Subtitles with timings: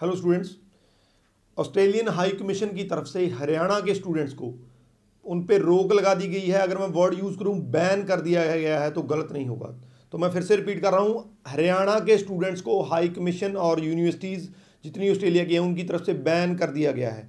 [0.00, 0.48] Hello students
[1.58, 4.52] Australian high commission की तरफ़ से हरियाणा के स्टूडेंट्स को
[5.24, 8.44] उन पर रोक लगा दी गई है। अगर मैं वर्ड यूज़ करूँ बैन कर दिया
[8.46, 9.68] गया है तो गलत नहीं होगा।
[10.12, 13.84] तो मैं फिर से रिपीट कर रहा हूँ। हरियाणा के स्टूडेंट्स को हाई कमीशन और
[13.84, 14.48] यूनिवर्सिटीज़
[14.84, 17.28] जितनी ऑस्ट्रेलिया की हैं, उनकी तरफ़ से बैन कर दिया गया है।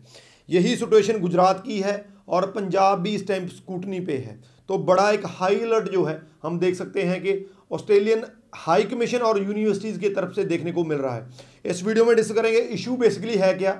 [0.50, 4.40] यही सिचुएशन गुजरात की है और पंजाब भी इस टाइम स्कूटनी पे है।
[4.70, 8.26] तो बड़ा एक हाई अलर्ट जो है, हम देख सकते हैं कि ऑस्ट्रेलियन
[8.58, 11.28] हाई कमीशन और यूनिवर्सिटीज़ की तरफ़ से देखने को मिल रहा है।
[11.66, 13.71] इस वीडियो में डिस्कस करेंगे इशू बेसिकली है क्या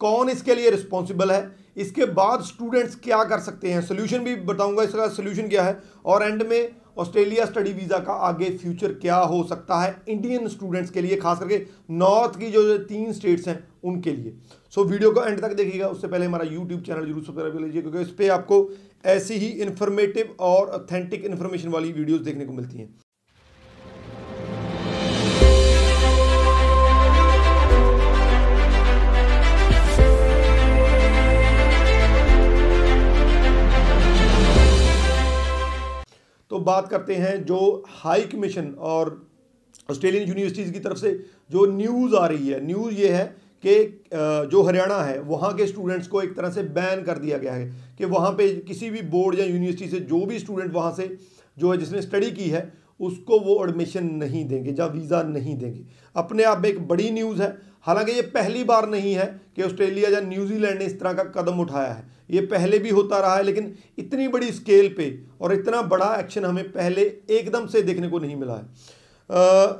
[0.00, 4.82] कौन इसके लिए रिस्पॉन्सिबल है इसके बाद स्टूडेंट्स क्या कर सकते हैं। सोल्यूशन भी बताऊँगा
[4.82, 9.42] इसका सोल्यूशन क्या है और एंड में ऑस्ट्रेलिया स्टडी वीज़ा का आगे फ्यूचर क्या हो
[9.44, 11.60] सकता है इंडियन स्टूडेंट्स के लिए खास करके
[11.92, 14.34] नॉर्थ की जो तीन स्टेट्स हैं उनके लिए।
[14.72, 17.60] सो so, वीडियो को एंड तक देखिएगा उससे पहले हमारा यूट्यूब चैनल ज़रूर सब्सक्राइब कर
[17.60, 18.68] लीजिए क्योंकि इस पर आपको
[19.06, 23.03] ऐसी ही इन्फॉर्मेटिव और ऑथेंटिक इन्फॉर्मेशन वाली वीडियोज़ देखने को मिलती हैं।
[36.64, 39.20] बात करते हैं जो हाई कमीशन और
[39.90, 41.12] ऑस्ट्रेलियन यूनिवर्सिटीज़ की तरफ़ से
[41.50, 43.24] जो न्यूज़ आ रही है। न्यूज़ ये है
[43.64, 43.74] कि
[44.50, 47.66] जो हरियाणा है, वहाँ के स्टूडेंट्स को एक तरह से बैन कर दिया गया है
[47.98, 51.16] कि वहाँ पे किसी भी बोर्ड या यूनिवर्सिटी से जो भी स्टूडेंट वहाँ से
[51.56, 55.84] जो है, जिसने स्टडी की है, उसको वो एडमिशन नहीं देंगे या वीज़ा नहीं देंगे।
[56.16, 60.10] अपने आप में एक बड़ी न्यूज़ है। हालाँकि ये पहली बार नहीं है कि ऑस्ट्रेलिया
[60.10, 63.42] या न्यूजीलैंड ने इस तरह का कदम उठाया है। ये पहले भी होता रहा है
[63.42, 65.08] लेकिन इतनी बड़ी स्केल पे
[65.40, 68.62] और इतना बड़ा एक्शन हमें पहले एकदम से देखने को नहीं मिला है।
[69.30, 69.72] आ,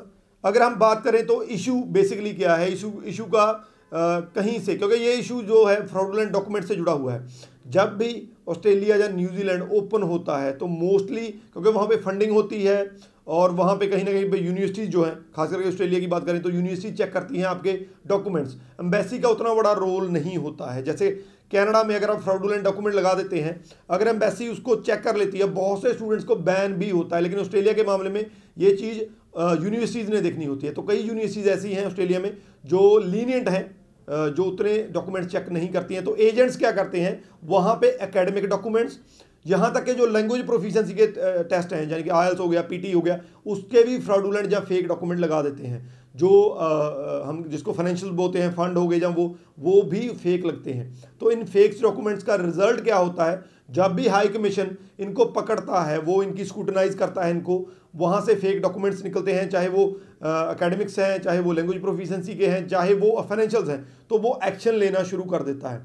[0.45, 2.73] अगर हम बात करें तो इशू बेसिकली क्या है?
[2.73, 6.93] इशू इशू का आ, कहीं से क्योंकि ये इशू जो है फ्रॉडुलेंट डॉक्यूमेंट से जुड़ा
[6.93, 7.27] हुआ है।
[7.71, 12.63] जब भी ऑस्ट्रेलिया या न्यूजीलैंड ओपन होता है तो मोस्टली क्योंकि वहाँ पे फंडिंग होती
[12.63, 12.91] है
[13.27, 16.27] और वहाँ पे कहीं ना कहीं पे यूनिवर्सिटीज़ जो हैं खास करके ऑस्ट्रेलिया की बात
[16.27, 17.73] करें तो यूनिवर्सिटी चेक करती हैं आपके
[18.07, 21.09] डॉक्यूमेंट्स एम्बेसी का उतना बड़ा रोल नहीं होता है। जैसे
[21.55, 23.61] कनाडा में अगर आप फ्रॉडुलेंट डॉक्यूमेंट लगा देते हैं,
[23.91, 27.23] अगर एम्बेसी उसको चेक कर लेती है, बहुत से स्टूडेंट्स को बैन भी होता है,
[27.23, 28.25] लेकिन ऑस्ट्रेलिया के मामले में
[28.59, 32.99] ये चीज़ यूनिवर्सिटीज़ ने देखनी होती है। तो कई यूनिवर्सिटीज़ ऐसी हैं ऑस्ट्रेलिया में जो
[32.99, 33.65] लीनियंट हैं
[34.09, 37.23] जो उतने डॉक्यूमेंट्स चेक नहीं करती हैं। तो एजेंट्स क्या करते हैं?
[37.45, 38.99] वहाँ पे एकेडमिक डॉक्यूमेंट्स
[39.47, 41.07] यहाँ तक के जो लैंग्वेज प्रोफिशेंसी के
[41.45, 44.87] टेस्ट हैं, यानी कि आयल्स हो गया पीटी हो गया, उसके भी फ्रॉडुलेंट या फेक
[44.89, 45.81] डॉक्यूमेंट लगा देते हैं।
[46.15, 50.45] जो आ, हम जिसको फाइनेंशियल बोलते हैं फंड हो गए जब वो वो भी फेक
[50.47, 53.43] लगते हैं। तो इन फेक्स डॉक्यूमेंट्स का रिज़ल्ट क्या होता है?
[53.71, 57.57] जब भी हाई कमीशन इनको पकड़ता है वो इनकी स्कूटनाइज करता है इनको
[57.97, 59.87] वहाँ से फेक डॉक्यूमेंट्स निकलते हैं चाहे वो
[60.23, 64.75] अकेडमिक्स हैं चाहे वो लैंग्वेज प्रोफिशेंसी के हैं चाहे वो फाइनेंशियल्स हैं तो वो एक्शन
[64.75, 65.83] लेना शुरू कर देता है।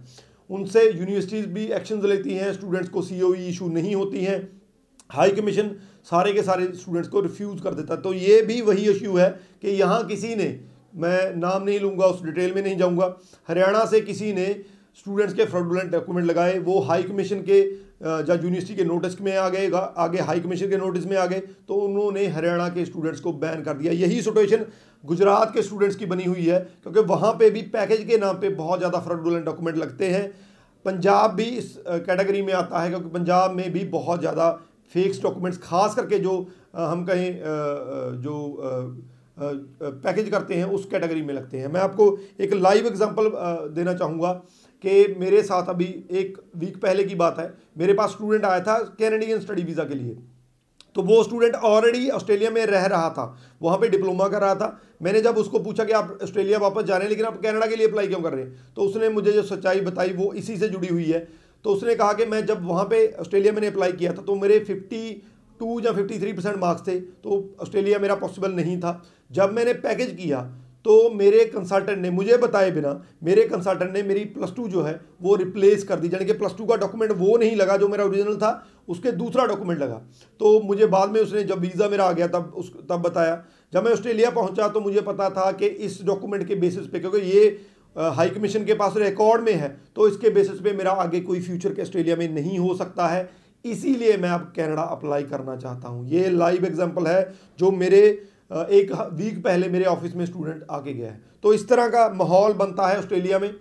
[0.49, 4.39] उनसे यूनिवर्सिटीज़ भी एक्शन लेती हैं स्टूडेंट्स को सीओई इशू नहीं होती हैं।
[5.09, 5.71] हाई कमीशन
[6.07, 9.29] सारे के सारे स्टूडेंट्स को रिफ्यूज़ कर देता है। तो ये भी वही इश्यू है
[9.61, 10.59] कि यहाँ किसी ने,
[10.95, 13.15] मैं नाम नहीं लूँगा, उस डिटेल में नहीं जाऊँगा।
[13.47, 14.45] हरियाणा से किसी ने
[14.97, 17.61] स्टूडेंट्स के फ्रॉडुलेंट डॉक्यूमेंट लगाए, वो हाई कमीशन के
[17.99, 21.39] जब यूनिवर्सिटी के नोटिस में आ गए आगे हाई कमीशन के नोटिस में आ गए
[21.67, 24.65] तो उन्होंने हरियाणा के स्टूडेंट्स को बैन कर दिया। यही सिचुएशन
[25.03, 28.49] गुजरात के स्टूडेंट्स की बनी हुई है, क्योंकि वहाँ पे भी पैकेज के नाम पे
[28.51, 30.25] बहुत ज़्यादा फ्रॉडुलेंट डॉक्यूमेंट लगते हैं।
[30.85, 34.49] पंजाब भी इस कैटेगरी में आता है, क्योंकि पंजाब में भी बहुत ज़्यादा
[34.91, 36.35] फेक्स डॉक्यूमेंट्स खास करके जो
[36.75, 37.41] हम कहें
[38.21, 38.35] जो
[39.81, 43.31] पैकेज करते हैं, उस कैटेगरी में लगते हैं। मैं आपको एक लाइव एग्जांपल
[43.75, 44.31] देना चाहूँगा
[44.83, 48.77] कि मेरे साथ अभी एक वीक पहले की बात है। मेरे पास स्टूडेंट आया था
[48.99, 50.17] कैनेडियन स्टडी वीज़ा के लिए।
[50.95, 54.79] तो वो स्टूडेंट ऑलरेडी ऑस्ट्रेलिया में रह रहा था। वहाँ पे डिप्लोमा कर रहा था।
[55.01, 57.75] मैंने जब उसको पूछा कि आप ऑस्ट्रेलिया वापस जा रहे हैं, लेकिन आप कनाडा के
[57.75, 58.73] लिए अप्लाई क्यों कर रहे हैं?
[58.75, 61.27] तो उसने मुझे जो सच्चाई बताई, वो इसी से जुड़ी हुई है।
[61.65, 64.59] तो उसने कहा कि मैं जब वहाँ पे ऑस्ट्रेलिया मैंने अप्लाई किया था तो मेरे
[64.61, 65.11] फिफ्टी
[65.59, 69.73] टू या फिफ्टी थ्री परसेंट मार्क्स थे तो ऑस्ट्रेलिया मेरा पॉसिबल नहीं था। जब मैंने
[69.81, 70.41] पैकेज किया
[70.85, 72.91] तो मेरे कंसल्टेंट ने मुझे बताए बिना,
[73.23, 76.55] मेरे कंसल्टेंट ने मेरी प्लस टू जो है, वो रिप्लेस कर दी। यानी कि प्लस
[76.57, 78.51] टू का डॉक्यूमेंट वो नहीं लगा जो मेरा ओरिजिनल था,
[78.87, 80.01] उसके दूसरा डॉक्यूमेंट लगा।
[80.39, 83.43] तो मुझे बाद में उसने जब वीज़ा मेरा आ गया, तब उस, तब बताया।
[83.73, 87.17] जब मैं ऑस्ट्रेलिया पहुँचा तो मुझे पता था कि इस डॉक्यूमेंट के बेसिस पे, क्योंकि
[87.19, 87.59] ये
[87.95, 91.73] हाई कमीशन के पास रिकॉर्ड में है तो इसके बेसिस पे मेरा आगे कोई फ्यूचर
[91.73, 93.29] के ऑस्ट्रेलिया में नहीं हो सकता है।
[93.65, 97.99] इसीलिए मैं अब कनाडा अप्लाई करना चाहता हूँ। ये लाइव एग्ज़ाम्पल है, जो मेरे
[98.51, 102.53] एक वीक पहले मेरे ऑफ़िस में स्टूडेंट आके गया है। तो इस तरह का माहौल
[102.55, 103.53] बनता है ऑस्ट्रेलिया में।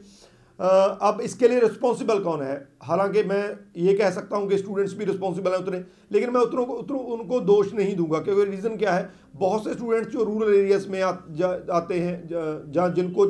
[0.58, 2.54] अब इसके लिए रिस्पॉन्सिबल कौन है?
[2.82, 3.42] हालाँकि मैं
[3.76, 5.78] ये कह सकता हूँ कि स्टूडेंट्स भी रिस्पॉन्सिबल हैं उतने
[6.12, 9.08] लेकिन मैं उतरों को उतरों उनको दोष नहीं दूँगा क्योंकि रीज़न क्या है?
[9.34, 12.26] बहुत से स्टूडेंट्स जो रूरल एरियाज़ में आ, जा, आते हैं
[12.72, 13.26] जहाँ जिनको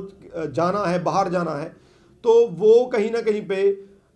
[0.49, 1.69] जाना है बाहर जाना है
[2.25, 3.61] तो वो कहीं ना कहीं पे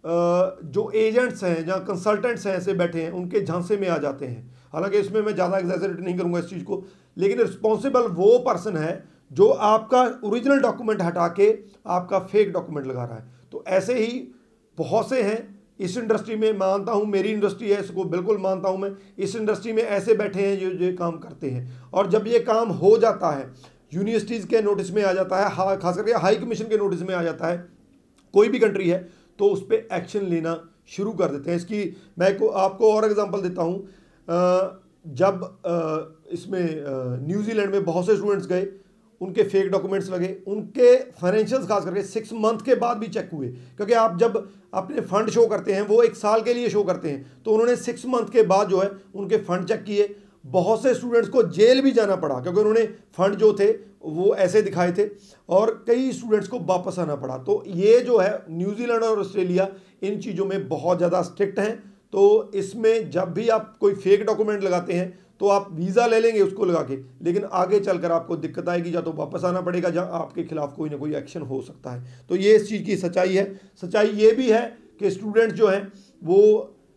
[0.04, 4.50] जो एजेंट्स हैं जहाँ कंसल्टेंट्स हैं ऐसे बैठे हैं उनके झांसे में आ जाते हैं।
[4.72, 6.84] हालाँकि इसमें मैं ज़्यादा एग्जैजरेट नहीं करूँगा इस चीज़ को
[7.16, 8.92] लेकिन रिस्पॉन्सिबल वो पर्सन है
[9.32, 11.48] जो आपका ओरिजिनल डॉक्यूमेंट हटा के
[11.88, 14.28] आपका फेक डॉक्यूमेंट लगा रहा है। तो ऐसे ही
[14.78, 15.40] बहुत से हैं
[15.80, 19.72] इस इंडस्ट्री में मानता हूँ मेरी इंडस्ट्री है इसको बिल्कुल मानता हूँ मैं इस इंडस्ट्री
[19.72, 23.30] में ऐसे बैठे हैं जो ये काम करते हैं। और जब ये काम हो जाता
[23.30, 23.52] है
[23.94, 27.22] यूनिवर्सिटीज़ के नोटिस में आ जाता है खास करके हाई कमीशन के नोटिस में आ
[27.22, 27.56] जाता है
[28.34, 28.98] कोई भी कंट्री है
[29.38, 30.56] तो उस पर एक्शन लेना
[30.88, 33.74] शुरू कर देते हैं। इसकी मैं को आपको और एग्जांपल देता हूँ।
[35.08, 36.82] जब आ, इसमें
[37.26, 38.62] न्यूजीलैंड में बहुत से स्टूडेंट्स गए
[39.22, 43.48] उनके फेक डॉक्यूमेंट्स लगे, उनके फाइनेंशियल्स खास करके सिक्स मंथ के बाद भी चेक हुए।
[43.48, 44.36] क्योंकि आप जब
[44.74, 47.76] अपने फंड शो करते हैं, वो एक साल के लिए शो करते हैं तो उन्होंने
[47.78, 50.14] सिक्स मंथ के बाद जो है, उनके फंड चेक किए।
[50.44, 52.84] बहुत से स्टूडेंट्स को जेल भी जाना पड़ा, क्योंकि उन्होंने
[53.14, 53.70] फंड जो थे,
[54.04, 55.06] वो ऐसे दिखाए थे,
[55.48, 59.68] और कई स्टूडेंट्स को वापस आना पड़ा। तो ये जो है न्यूजीलैंड और ऑस्ट्रेलिया
[60.02, 61.74] इन चीज़ों में बहुत ज़्यादा स्ट्रिक्ट हैं।
[62.12, 66.40] तो इसमें जब भी आप कोई फेक डॉक्यूमेंट लगाते हैं तो आप वीज़ा ले लेंगे
[66.40, 70.02] उसको लगा के। लेकिन आगे चलकर आपको दिक्कत आएगी, या तो वापस आना पड़ेगा, या
[70.14, 73.34] आपके खिलाफ कोई ना कोई एक्शन हो सकता है। तो ये इस चीज़ की सच्चाई
[73.34, 73.44] है।
[73.82, 74.60] सच्चाई ये भी है
[75.00, 75.80] कि स्टूडेंट जो हैं,
[76.22, 76.38] वो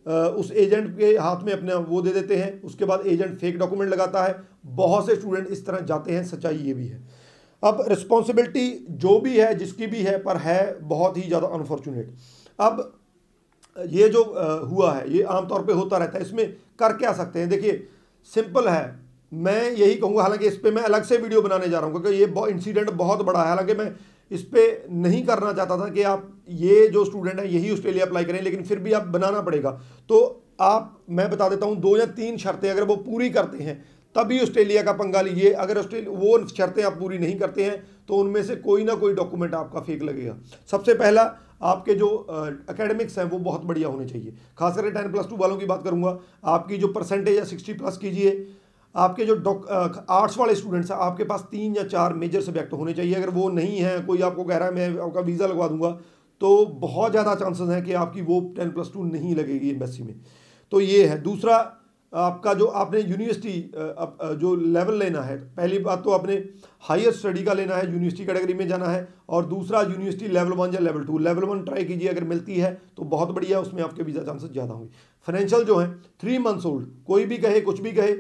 [0.06, 3.92] उस एजेंट के हाथ में अपने वो दे देते हैं, उसके बाद एजेंट फेक डॉक्यूमेंट
[3.92, 4.38] लगाता है।
[4.76, 7.02] बहुत से स्टूडेंट इस तरह जाते हैं, सच्चाई ये भी है।
[7.64, 12.14] अब रिस्पॉन्सिबिलिटी जो भी है, जिसकी भी है, पर है बहुत ही ज़्यादा अनफॉर्चुनेट।
[12.60, 12.94] अब,
[13.78, 14.24] ये जो
[14.66, 17.50] हुआ है, ये आमतौर पे होता रहता है, इसमें कर क्या सकते हैं?
[17.50, 17.88] देखिए
[18.34, 21.90] सिंपल है। मैं यही कहूँगा, हालाँकि इस पर मैं अलग से वीडियो बनाने जा रहा
[21.90, 23.92] हूँ, क्योंकि ये इंसिडेंट बहुत बड़ा है। हालाँकि मैं
[24.32, 28.26] इस पर नहीं करना चाहता था कि आप ये जो स्टूडेंट है, यही ऑस्ट्रेलिया अप्लाई
[28.26, 29.72] करें, लेकिन फिर भी आप बनाना पड़ेगा।
[30.10, 33.84] तो आप, मैं बता देता हूँ, दो या तीन शर्तें अगर वो पूरी करते हैं,
[34.16, 38.16] तभी ऑस्ट्रेलिया का पंगा लीजिए। अगर ऑस्ट्रेलिया वो शर्तें आप पूरी नहीं करते हैं तो
[38.16, 40.36] उनमें से कोई ना कोई डॉक्यूमेंट आपका फेक लगेगा।
[40.72, 41.24] सबसे पहला
[41.62, 42.08] आपके जो
[42.70, 46.18] एकेडमिक्स हैं वो बहुत बढ़िया होने चाहिए। खासकर टेन प्लस टू वालों की बात करूँगा।
[46.48, 48.48] आपकी जो परसेंटेज है सिक्सटी प्लस कीजिए।
[48.96, 49.36] आपके जो
[50.12, 53.50] आर्ट्स वाले स्टूडेंट्स हैं, आपके पास तीन या चार मेजर सब्जेक्ट होने चाहिए। अगर वो
[53.52, 55.90] नहीं है, कोई आपको कह रहा है, मैं आपका वीज़ा लगवा दूँगा
[56.42, 60.16] तो बहुत ज़्यादा चांसेस हैं कि आपकी वो टेन प्लस टू नहीं लगेगी एम्बेसी में।
[60.72, 61.58] तो ये है। दूसरा
[62.16, 63.72] आपका जो आपने यूनिवर्सिटी
[64.40, 66.36] जो लेवल लेना है, पहली बात तो आपने
[66.84, 70.74] हायर स्टडी का लेना है यूनिवर्सिटी कैटेगरी में जाना है, और दूसरा यूनिवर्सिटी लेवल वन
[70.74, 74.04] या level two level one try कीजिए, अगर मिलती है तो बहुत बढ़िया, उसमें आपके
[74.04, 74.90] वीज़ा चांसेस ज़्यादा होंगे।
[75.28, 75.92] फाइनेंशियल जो है
[76.22, 78.16] थ्री मंथ्स ओल्ड कोई भी कहे, कुछ भी कहे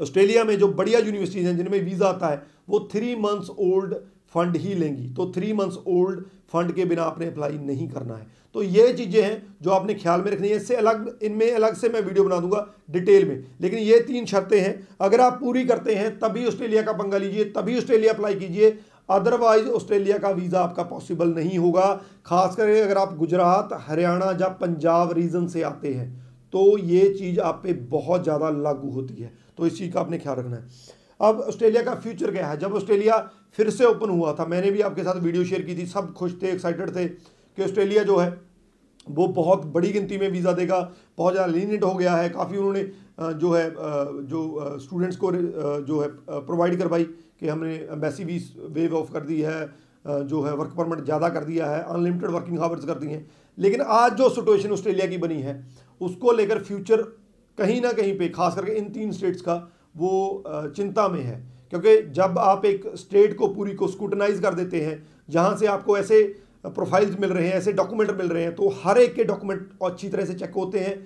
[0.00, 3.94] ऑस्ट्रेलिया में जो बढ़िया यूनिवर्सिटीज़ हैं, जिनमें वीज़ा आता है, वो थ्री मंथ्स ओल्ड
[4.32, 8.26] फंड ही लेंगी। तो थ्री मंथ्स ओल्ड फंड के बिना आपने अप्लाई नहीं करना है।
[8.54, 11.88] तो ये चीज़ें हैं जो आपने ख्याल में रखनी है। इससे अलग, इनमें अलग से
[11.88, 15.94] मैं वीडियो बना दूँगा डिटेल में। लेकिन ये तीन शर्तें हैं। अगर आप पूरी करते
[15.94, 18.78] हैं, तभी ऑस्ट्रेलिया का पंगा लीजिए, तभी ऑस्ट्रेलिया अप्लाई कीजिए।
[19.08, 21.92] अदरवाइज़ ऑस्ट्रेलिया का वीज़ा आपका पॉसिबल नहीं होगा।
[22.26, 26.16] खास करके अगर आप गुजरात, हरियाणा या पंजाब रीजन से आते हैं
[26.52, 30.18] तो ये चीज़ आप पे बहुत ज़्यादा लागू होती है। तो इस चीज़ का आपने
[30.18, 30.62] ख्याल रखना है।
[31.20, 32.56] अब ऑस्ट्रेलिया का फ्यूचर क्या है?
[32.58, 33.18] जब ऑस्ट्रेलिया
[33.56, 36.36] फिर से ओपन हुआ था, मैंने भी आपके साथ वीडियो शेयर की थी, सब खुश
[36.42, 38.28] थे एक्साइटेड थे कि ऑस्ट्रेलिया जो है,
[39.06, 40.80] वो बहुत बड़ी गिनती में वीज़ा देगा,
[41.18, 42.82] बहुत ज़्यादा लीनिट हो गया है, काफ़ी उन्होंने
[43.34, 43.70] जो है
[44.26, 45.32] जो स्टूडेंट्स को
[45.82, 48.38] जो है प्रोवाइड करवाई कि हमने एम्बेसी भी
[48.70, 49.60] वेव ऑफ़ कर दी है
[50.26, 53.26] जो है वर्क परमिट ज़्यादा कर दिया है अनलिमिटेड वर्किंग हावर्स कर दी हैं।
[53.58, 55.54] लेकिन आज जो सिचुएशन ऑस्ट्रेलिया की बनी है,
[56.00, 57.02] उसको लेकर फ्यूचर
[57.58, 59.56] कहीं ना कहीं पे, खास करके इन तीन स्टेट्स का
[59.98, 61.36] वो चिंता में है।
[61.70, 65.96] क्योंकि जब आप एक स्टेट को पूरी को स्कूटनाइज कर देते हैं, जहाँ से आपको
[65.98, 66.22] ऐसे
[66.66, 70.08] प्रोफाइल्स मिल रहे हैं, ऐसे डॉक्यूमेंट मिल रहे हैं तो हर एक के डॉक्यूमेंट अच्छी
[70.08, 70.96] तरह से चेक होते हैं।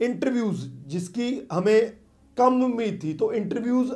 [0.00, 1.92] इंटरव्यूज़ जिसकी हमें
[2.36, 3.90] कम उम्मीद थी तो इंटरव्यूज़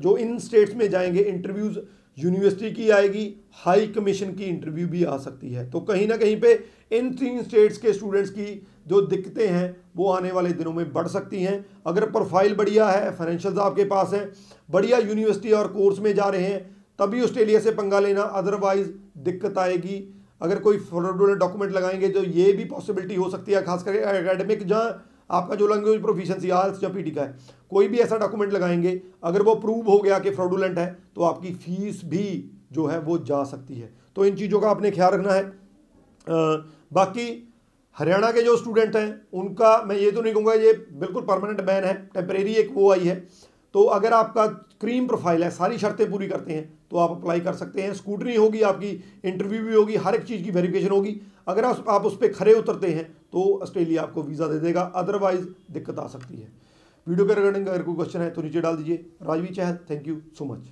[0.00, 1.78] जो इन स्टेट्स में जाएँगे, इंटरव्यूज़
[2.18, 6.40] यूनिवर्सिटी की आएगी हाई कमीशन की इंटरव्यू भी आ सकती है। तो कहीं ना कहीं
[6.40, 6.52] पे
[6.92, 11.06] इन तीन स्टेट्स के स्टूडेंट्स की जो दिक्कतें हैं, वो आने वाले दिनों में बढ़
[11.08, 14.30] सकती हैं। अगर प्रोफ़ाइल बढ़िया है फाइनेंशियल आपके पास है,
[14.70, 16.60] बढ़िया यूनिवर्सिटी और कोर्स में जा रहे हैं,
[16.98, 18.88] तभी ऑस्ट्रेलिया से पंगा लेना अदरवाइज़
[19.18, 19.96] दिक्कत आएगी।
[20.42, 24.66] अगर कोई फ्रॉडुलेंट डॉक्यूमेंट लगाएँगे तो ये भी पॉसिबिलिटी हो सकती है खास करके एकेडमिक
[24.66, 27.34] जहाँ आपका जो लैंग्वेज प्रोफिशंसी आल्स या पीटी का है
[27.70, 30.86] कोई भी ऐसा डॉक्यूमेंट लगाएँगे अगर वो प्रूव हो गया कि फ्रॉडुलेंट है
[31.16, 32.24] तो आपकी फ़ीस भी
[32.72, 36.56] जो है वो जा सकती है। तो इन चीज़ों का आपने ख्याल रखना है। आ,
[36.92, 37.48] बाकी
[37.96, 41.84] हरियाणा के जो स्टूडेंट हैं उनका मैं ये तो नहीं कहूँगा ये बिल्कुल परमानेंट बैन
[41.84, 43.14] है टेम्परेरी एक वो आई है।
[43.74, 44.46] तो अगर आपका
[44.80, 48.36] क्रीम प्रोफ़ाइल है सारी शर्तें पूरी करते हैं तो आप अप्लाई कर सकते हैं। स्कूटरी
[48.36, 48.88] होगी आपकी
[49.24, 52.90] इंटरव्यू भी होगी हर एक चीज़ की वेरिफिकेशन होगी। अगर आप उस पर खड़े उतरते
[52.90, 56.52] हैं तो ऑस्ट्रेलिया आपको वीज़ा दे देगा अदरवाइज़ दिक्कत आ सकती है।
[57.06, 60.20] वीडियो के रिगार्डिंग अगर कोई क्वेश्चन है तो नीचे डाल दीजिए। Rajvi Chahal thank you
[60.38, 60.68] so much